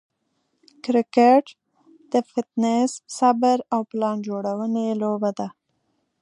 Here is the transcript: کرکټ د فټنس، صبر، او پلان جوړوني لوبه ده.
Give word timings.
کرکټ 0.83 1.45
د 2.11 2.13
فټنس، 2.29 2.91
صبر، 3.17 3.57
او 3.73 3.81
پلان 3.91 4.17
جوړوني 4.27 4.87
لوبه 5.01 5.31
ده. 5.39 5.47